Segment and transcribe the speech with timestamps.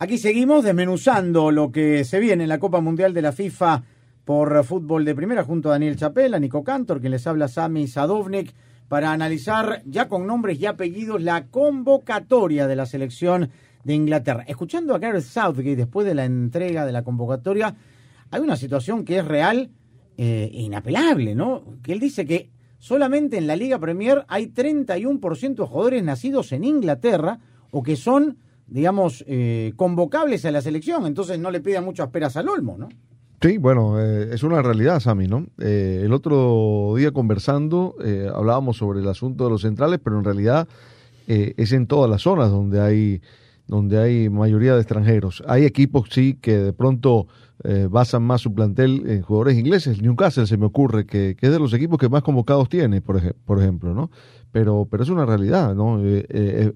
[0.00, 3.82] Aquí seguimos desmenuzando lo que se viene en la Copa Mundial de la FIFA
[4.24, 8.54] por fútbol de primera junto a Daniel Chapela, Nico Cantor, quien les habla Sami Sadovnik,
[8.86, 13.50] para analizar ya con nombres y apellidos la convocatoria de la selección
[13.82, 14.44] de Inglaterra.
[14.46, 17.74] Escuchando a Gareth Southgate después de la entrega de la convocatoria,
[18.30, 19.72] hay una situación que es real
[20.16, 21.64] e inapelable, ¿no?
[21.82, 26.62] Que él dice que solamente en la Liga Premier hay 31% de jugadores nacidos en
[26.62, 27.40] Inglaterra
[27.72, 28.38] o que son
[28.68, 32.88] digamos, eh, convocables a la selección, entonces no le pida mucho esperas al Olmo, ¿no?
[33.40, 35.46] Sí, bueno, eh, es una realidad, Sami, ¿no?
[35.58, 37.94] Eh, el otro día conversando
[38.34, 40.68] hablábamos sobre el asunto de los centrales, pero en realidad
[41.26, 43.20] es en todas las zonas donde hay
[43.66, 45.42] donde hay mayoría de extranjeros.
[45.46, 47.26] Hay equipos, sí, que de pronto
[47.90, 50.00] basan más su plantel en jugadores ingleses.
[50.00, 53.34] Newcastle se me ocurre que, que es de los equipos que más convocados tiene, por,
[53.34, 54.10] por ejemplo, ¿no?
[54.52, 56.00] Pero, pero es una realidad, ¿no?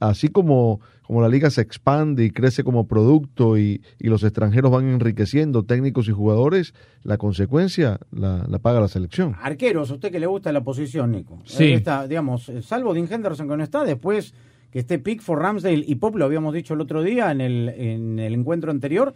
[0.00, 4.88] así como como la liga se expande y crece como producto y, los extranjeros van
[4.88, 9.36] enriqueciendo técnicos y jugadores, la consecuencia la, paga la selección.
[9.40, 11.40] Arqueros, a usted que le gusta la posición, Nico.
[11.44, 11.72] Sí.
[11.72, 14.34] Está, digamos, salvo Dean Henderson que no está, después
[14.70, 18.18] que esté Pickford, Ramsdale y Pop, lo habíamos dicho el otro día en el, en
[18.18, 19.14] el encuentro anterior,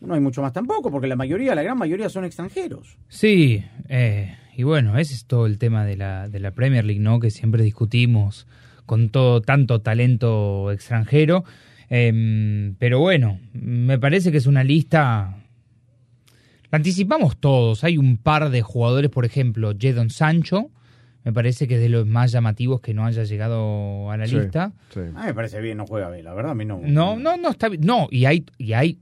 [0.00, 2.98] no hay mucho más tampoco, porque la mayoría, la gran mayoría son extranjeros.
[3.08, 7.00] Sí, eh, y bueno, ese es todo el tema de la, de la Premier League,
[7.00, 7.20] ¿no?
[7.20, 8.46] Que siempre discutimos
[8.86, 11.44] con todo tanto talento extranjero.
[11.88, 15.36] Em, pero bueno, me parece que es una lista.
[16.70, 17.84] La anticipamos todos.
[17.84, 20.70] Hay un par de jugadores, por ejemplo, Jadon Sancho.
[21.24, 24.72] Me parece que es de los más llamativos que no haya llegado a la lista.
[24.96, 26.80] A mí me parece bien, no juega bien, la verdad, a mí no.
[26.82, 27.82] No, no, no está bien.
[27.84, 28.98] No, y hay, y hay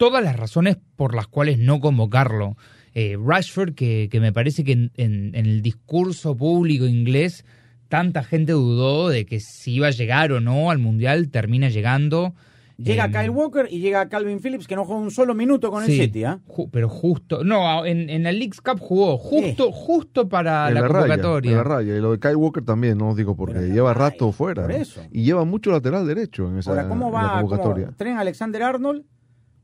[0.00, 2.56] todas las razones por las cuales no convocarlo.
[2.94, 7.44] Eh, Rashford, que, que, me parece que en el discurso público inglés
[7.88, 12.34] tanta gente dudó de que si iba a llegar o no al Mundial, termina llegando.
[12.78, 15.90] Llega Kyle Walker y llega Calvin Phillips, que no jugó un solo minuto con el
[15.90, 16.40] City, ¿ah?
[16.72, 21.56] pero justo, no, en, en la League's Cup jugó, justo, justo para la, convocatoria.
[21.56, 24.66] la raya, y lo de Kyle Walker también, no digo porque lleva rato fuera.
[25.12, 27.90] Y lleva mucho lateral derecho en esa ¿cómo va, convocatoria.
[27.98, 29.04] Tren Alexander Arnold,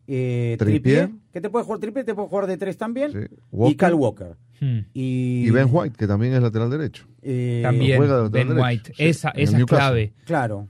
[0.09, 3.95] eh, Tripier, que te puede jugar Tripier, te puede jugar de tres también, y Kyle
[3.95, 4.37] Walker.
[4.61, 4.81] Hmm.
[4.95, 7.07] Y, Ben White, que también es lateral derecho.
[7.23, 8.93] Eh, también, Ben White.
[8.99, 10.13] esa, esa es clave.
[10.25, 10.69] Claro.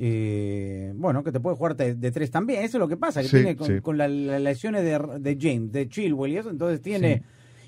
[0.00, 2.62] Eh, bueno, que te puede jugar de, tres también.
[2.62, 6.36] Eso es lo que pasa, que tiene con, las lesiones de, James, de Chilwell y
[6.36, 7.22] eso, entonces tiene...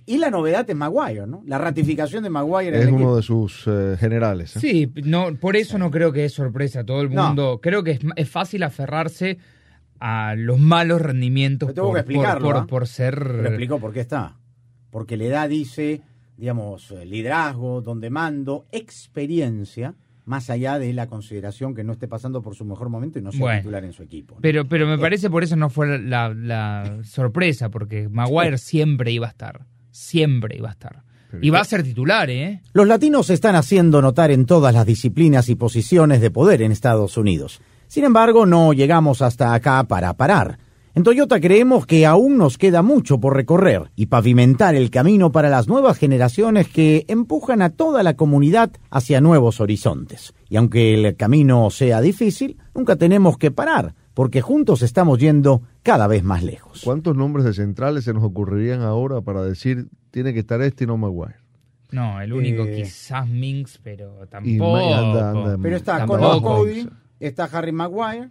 [0.07, 1.43] Y la novedad es Maguire, ¿no?
[1.47, 2.77] La ratificación de Maguire.
[2.81, 4.51] Es uno de sus eh, generales.
[4.51, 6.85] Sí, no, por eso no creo que es sorpresa.
[6.85, 7.61] Todo el mundo.
[7.63, 9.39] Creo que es, es, fácil aferrarse
[10.01, 13.25] a los malos rendimientos tengo por, que explicarlo, por, por, ser.
[13.25, 14.41] Lo explico por qué está
[14.91, 16.03] porque la edad dice,
[16.37, 19.95] digamos, liderazgo, donde mando, experiencia,
[20.25, 23.33] más allá de la consideración que no esté pasando por su mejor momento y no
[23.33, 24.37] sea titular en su equipo.
[24.41, 29.27] Pero, pero me eh, parece por eso no fue la, sorpresa, porque Maguire siempre iba
[29.27, 31.03] a estar, siempre iba a estar.
[31.41, 32.61] Y va a ser titular, ¿eh?
[32.73, 36.73] Los latinos se están haciendo notar en todas las disciplinas y posiciones de poder en
[36.73, 37.61] Estados Unidos.
[37.91, 40.61] Sin embargo, no llegamos hasta acá para parar.
[40.95, 45.51] En Toyota creemos que aún nos queda mucho por recorrer y pavimentar el camino para
[45.51, 50.35] las nuevas generaciones que empujan a toda la comunidad hacia nuevos horizontes.
[50.49, 56.07] Y aunque el camino sea difícil, nunca tenemos que parar, porque juntos estamos yendo cada
[56.07, 56.83] vez más lejos.
[56.85, 60.87] ¿Cuántos nombres de centrales se nos ocurrirían ahora para decir tiene que estar este y
[60.87, 61.41] no Maguire?
[61.91, 65.59] No, el único eh, quizás Minx, pero tampoco.
[65.61, 66.89] pero está Conor Cody,
[67.21, 68.31] está Harry Maguire,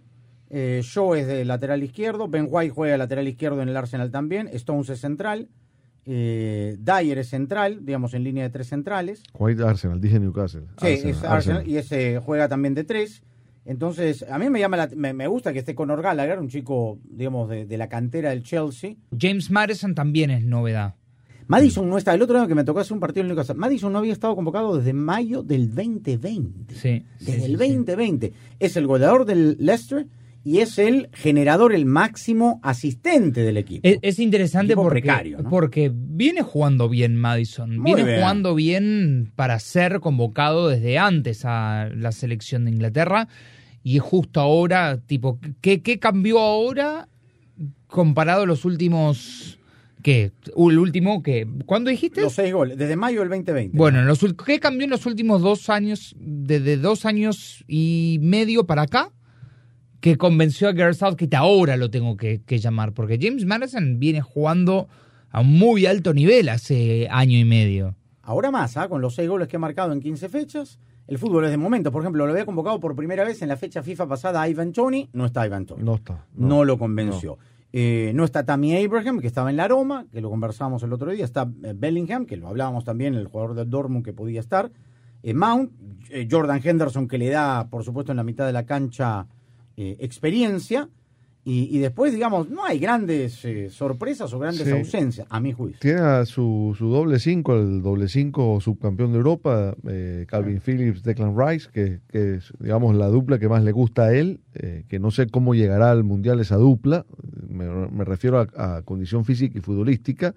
[0.50, 2.28] eh, Joe es de lateral izquierdo.
[2.28, 4.48] Ben White juega de lateral izquierdo en el Arsenal también.
[4.48, 5.48] Stones es central.
[6.06, 9.22] Eh, Dyer es central, digamos en línea de tres centrales.
[9.32, 10.62] White Arsenal, dije Newcastle.
[10.80, 13.22] Sí, es Arsenal, y ese juega también de tres.
[13.64, 17.76] Entonces, a mí me llama me, gusta que esté con Gallagher, un chico, digamos, de,
[17.76, 18.96] la cantera del Chelsea.
[19.16, 20.94] James Madison también es novedad.
[21.50, 22.14] Madison no está.
[22.14, 24.36] El otro año que me tocó hacer un partido en Newcastle, Madison no había estado
[24.36, 26.76] convocado desde mayo del 2020.
[26.76, 27.02] Sí.
[27.18, 28.32] Desde el 2020.
[28.60, 30.06] Es el goleador del Leicester
[30.44, 33.80] y es el generador, el máximo asistente del equipo.
[33.82, 40.98] Es, interesante porque, porque viene jugando bien Madison, viene jugando bien para ser convocado desde
[40.98, 43.26] antes a la selección de Inglaterra
[43.82, 47.08] y justo ahora, tipo, ¿qué, qué cambió ahora
[47.88, 49.56] comparado a los últimos...
[50.02, 50.32] ¿Qué?
[50.56, 52.22] El último, que ¿Cuándo dijiste?
[52.22, 53.76] Los seis goles, desde mayo del 2020.
[53.76, 58.82] Bueno, los, ¿qué cambió en los últimos dos años, desde dos años y medio para
[58.82, 59.12] acá?
[60.00, 64.88] que convenció a Gareth Southgate, ahora lo tengo que, llamar, porque James Madison viene jugando
[65.30, 67.94] a un muy alto nivel hace año y medio.
[68.22, 68.88] Ahora más, ¿ah?
[68.88, 71.92] con los seis goles que ha marcado en 15 fechas, el fútbol es de momento.
[71.92, 74.72] Por ejemplo, lo había convocado por primera vez en la fecha FIFA pasada a Ivan
[74.72, 75.82] Tony, no está Ivan Tony.
[75.82, 76.26] No está.
[76.34, 77.38] No, lo convenció.
[77.72, 81.10] Eh, no está Tammy Abraham, que estaba en la Roma, que lo conversábamos el otro
[81.10, 81.24] día.
[81.24, 84.70] Está eh, Bellingham, que lo hablábamos también, el jugador del Dortmund que podía estar.
[85.22, 85.72] Eh, Mount,
[86.10, 89.26] eh, Jordan Henderson, que le da, por supuesto, en la mitad de la cancha
[89.76, 90.90] experiencia.
[91.52, 94.70] Y, y después, digamos, no hay grandes eh, sorpresas o grandes Sí.
[94.70, 95.78] ausencias, a mi juicio.
[95.80, 101.02] Tiene a su, su doble cinco, el doble cinco subcampeón de Europa, eh, Calvin Phillips,
[101.02, 104.84] Declan Rice, que, que es, digamos, la dupla que más le gusta a él, eh,
[104.88, 107.04] que no sé cómo llegará al Mundial esa dupla,
[107.48, 110.34] me, me refiero a, a condición física y futbolística.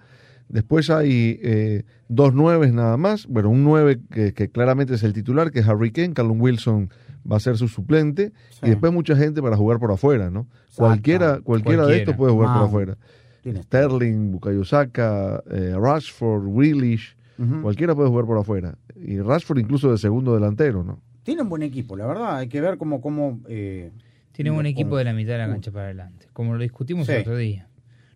[0.49, 5.13] Después hay eh, dos nueves nada más, bueno, un nueve que, que claramente es el
[5.13, 6.89] titular, que es Harry Kane, Callum Wilson
[7.29, 8.59] va a ser su suplente, Sí.
[8.63, 10.47] y después mucha gente para jugar por afuera, ¿no?
[10.75, 12.97] Cualquiera, cualquiera, de estos puede jugar por afuera.
[13.45, 17.61] Sterling, Bukayo Saka, eh, Rashford, Grealish, Ujú.
[17.61, 18.77] cualquiera puede jugar por afuera.
[18.95, 20.99] Y Rashford incluso de segundo delantero, ¿no?
[21.23, 22.37] Tiene un buen equipo, la verdad.
[22.37, 23.01] Hay que ver cómo.
[23.01, 23.91] cómo eh,
[24.33, 27.05] Tiene buen cómo- equipo de la mitad de la cancha para adelante, como lo discutimos
[27.07, 27.13] Sí.
[27.13, 27.67] el otro día.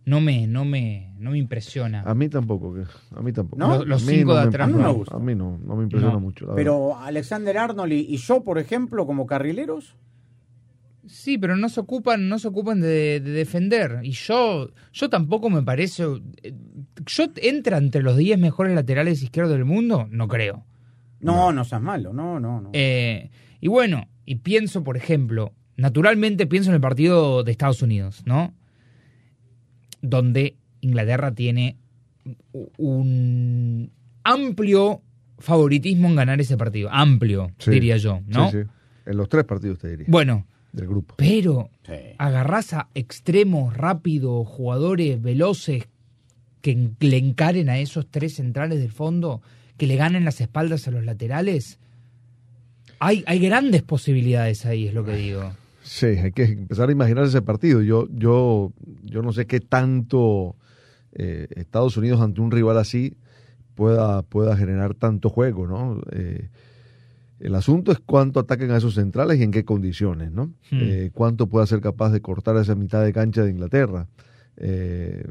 [0.08, 2.02] No me, no me, no me impresiona.
[2.02, 2.84] A mí tampoco, que-
[3.16, 3.58] a mí tampoco.
[3.60, 3.76] ¿No?
[3.78, 5.16] Los- los A mí cinco de me- atrás A mí me no, gusta.
[5.16, 6.20] A mí no, no me impresiona No.
[6.20, 6.46] mucho.
[6.46, 6.62] la verdad.
[6.64, 9.94] Pero Alexander Arnold y, y yo, por ejemplo, como carrileros.
[11.06, 14.00] Sí, pero no se ocupan, no se ocupan de, de defender.
[14.02, 16.04] Y yo, yo tampoco me parece.
[16.42, 16.54] eh,
[17.06, 20.06] ¿Yo entra entre los 10 mejores laterales izquierdos del mundo?
[20.10, 20.64] No creo.
[21.20, 22.70] No, no, seas malo, no, no, no.
[22.74, 28.22] Eh, y bueno, y pienso, por ejemplo, naturalmente pienso en el partido de Estados Unidos,
[28.26, 28.54] ¿no?
[30.02, 31.76] Donde Inglaterra tiene
[32.76, 33.90] un
[34.24, 35.02] amplio
[35.38, 36.88] favoritismo en ganar ese partido.
[36.92, 37.70] Amplio, Sí.
[37.70, 38.50] diría yo, ¿no?
[38.50, 38.68] Sí, sí.
[39.06, 41.14] En los tres partidos te diría, Bueno, del grupo.
[41.16, 41.92] pero Sí.
[42.18, 45.84] agarrás a extremos rápidos, jugadores veloces
[46.60, 49.40] que le encaren a esos tres centrales del fondo,
[49.76, 51.78] que le ganen las espaldas a los laterales.
[52.98, 55.52] Hay, hay grandes posibilidades ahí, es lo que digo.
[55.88, 57.80] Sí, hay que empezar a imaginar ese partido.
[57.80, 58.72] Yo, yo,
[59.04, 60.54] yo no sé qué tanto
[61.12, 63.16] eh, Estados Unidos ante un rival así
[63.74, 66.02] pueda, pueda generar tanto juego, ¿no?
[66.12, 66.50] Eh,
[67.40, 70.48] el asunto es cuánto ataquen a esos centrales y en qué condiciones, ¿no?
[70.70, 70.78] Hmm.
[70.82, 74.08] Eh, cuánto pueda ser capaz de cortar esa mitad de cancha de Inglaterra.
[74.58, 75.24] Eh,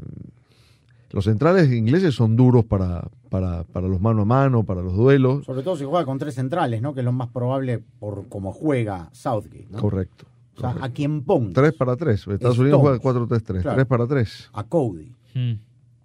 [1.12, 5.44] los centrales ingleses son duros para, para, para los mano a mano, para los duelos.
[5.44, 6.94] Sobre todo si juega con tres centrales, ¿no?
[6.94, 9.68] Que es lo más probable por cómo juega Southgate.
[9.70, 9.78] ¿no?
[9.78, 10.26] Correcto.
[10.58, 11.52] O sea, a quien ponga.
[11.54, 12.26] Tres para tres.
[12.26, 13.28] Estados Es Unidos juega todos.
[13.28, 13.62] 4-3-3.
[13.62, 13.74] Claro.
[13.76, 14.50] Tres para tres.
[14.52, 15.52] A Cody, Hmm.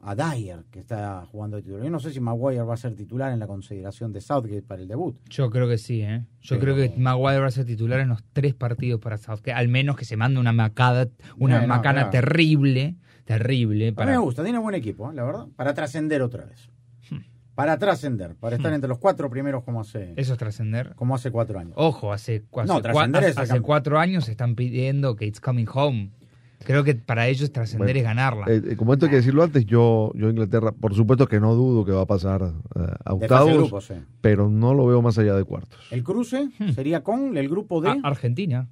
[0.02, 1.84] a Dyer, que está jugando de titular.
[1.86, 4.82] Yo no sé si Maguire va a ser titular en la consideración de Southgate para
[4.82, 5.16] el debut.
[5.30, 6.26] Yo creo que sí, ¿eh?
[6.42, 9.54] Yo Pero- creo que Maguire va a ser titular en los tres partidos para Southgate.
[9.54, 11.08] Al menos que se mande una macada,
[11.38, 12.12] una no, macana claro.
[12.12, 12.96] terrible,
[13.26, 13.88] terrible.
[13.88, 14.12] A mí Para...
[14.12, 15.16] me gusta, tiene buen equipo, ¿eh?
[15.16, 15.48] la verdad.
[15.56, 16.70] Para trascender otra vez.
[17.54, 17.56] Hmm.
[17.56, 20.94] Para trascender, para estar entre los cuatro primeros como hace, Eso es trascender.
[20.96, 21.74] como hace cuatro años.
[21.76, 25.68] Ojo, hace, hace, No, cua- trascender es hace cuatro años están pidiendo que It's Coming
[25.74, 26.10] Home.
[26.66, 28.46] Creo que para ellos trascender Bueno, es ganarla.
[28.48, 31.54] Eh, eh, como esto hay que decirlo antes, yo, yo Inglaterra, por supuesto que no
[31.56, 33.96] dudo que va a pasar eh, a octavos, grupos, sí.
[34.22, 35.78] pero no lo veo más allá de cuartos.
[35.92, 36.70] El cruce Hmm.
[36.72, 37.90] sería con el grupo de...
[37.90, 38.68] A- Argentina.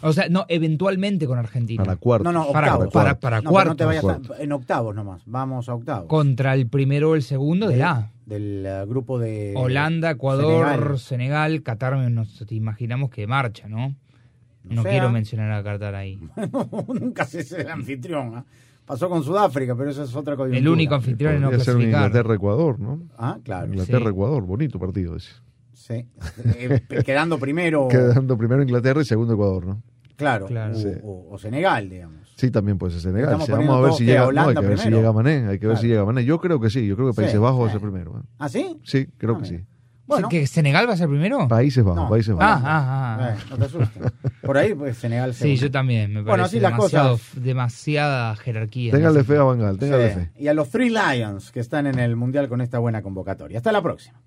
[0.00, 1.82] O sea, no, eventualmente con Argentina.
[1.82, 2.32] Para cuartos.
[2.32, 2.92] no, no, para- octavos.
[2.92, 5.22] para- para No, te vayas a- en octavos nomás.
[5.26, 6.06] Vamos a octavos.
[6.08, 9.54] Contra el primero o el segundo de la Del eh, grupo de...
[9.56, 10.98] Holanda, Ecuador, Senegal.
[10.98, 13.94] Senegal, Qatar, nos te imaginamos que marcha, ¿no?
[14.64, 14.90] No sea.
[14.92, 16.20] quiero mencionar a Qatar ahí.
[16.88, 18.34] Nunca se es el anfitrión.
[18.36, 18.44] ¿ah?
[18.84, 20.58] Pasó con Sudáfrica, pero eso es otra coyuntura.
[20.60, 22.06] El único anfitrión en no Podría ser un clasificar.
[22.06, 23.02] Inglaterra-Ecuador, ¿no?
[23.18, 23.66] Ah, claro.
[23.72, 25.30] Inglaterra-Ecuador, bonito partido ese.
[25.78, 26.06] Sí.
[26.44, 29.82] Eh, quedando primero, Quedando primero Inglaterra y segundo Ecuador, ¿no?
[30.16, 30.72] claro, Claro.
[30.74, 30.88] o, Sí.
[31.02, 32.18] o- o Senegal, digamos.
[32.36, 33.24] Sí, también puede ser Senegal.
[33.40, 34.96] Estamos Sí, vamos a ver si llega, no, Holanda hay que ver si primero.
[34.98, 35.76] llega Mané, hay que ver Claro.
[35.80, 36.24] si llega Mané.
[36.24, 37.72] Yo creo que sí, yo creo que Países Sí, Bajos va a sí.
[37.72, 38.18] ser primero.
[38.18, 38.22] ¿eh?
[38.38, 38.78] ¿Ah, sí?
[38.84, 39.60] Sí, creo Ah, que sí.
[40.06, 41.46] Bueno, ¿Que Senegal va a ser primero?
[41.48, 42.08] Países Bajos, No.
[42.08, 42.62] Países Bajos.
[42.64, 43.34] Ah, ah, ah.
[43.34, 44.12] eh, no te asustes.
[44.40, 45.60] Por ahí, pues Senegal Sí, segundo.
[45.62, 46.08] yo también.
[46.14, 47.20] Me Bueno, parece así las cosas.
[47.36, 48.92] demasiada jerarquía.
[48.92, 50.14] Téngale fe a Bangal, téngale Sí.
[50.14, 50.30] fe.
[50.38, 53.58] Y a los Three Lions que están en el Mundial con esta buena convocatoria.
[53.58, 54.18] Hasta la próxima.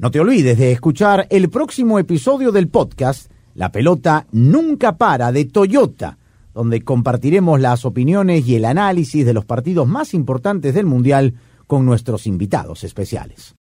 [0.00, 5.44] No te olvides de escuchar el próximo episodio del podcast La pelota nunca para de
[5.44, 6.16] Toyota,
[6.54, 11.34] donde compartiremos las opiniones y el análisis de los partidos más importantes del Mundial
[11.66, 13.56] con nuestros invitados especiales.